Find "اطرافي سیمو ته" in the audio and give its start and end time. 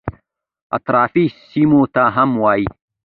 0.77-2.03